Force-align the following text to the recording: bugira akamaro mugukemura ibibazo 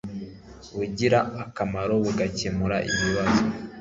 bugira 0.75 1.19
akamaro 1.43 1.93
mugukemura 2.03 2.77
ibibazo 2.91 3.41